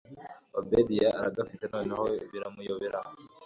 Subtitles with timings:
[0.59, 2.99] obedia aragafite noneho biramuyobera